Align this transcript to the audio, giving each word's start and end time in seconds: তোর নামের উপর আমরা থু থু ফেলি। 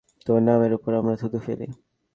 তোর 0.27 0.39
নামের 0.41 0.71
উপর 0.73 0.91
আমরা 0.93 1.15
থু 1.15 1.27
থু 1.31 1.39
ফেলি। 1.45 1.67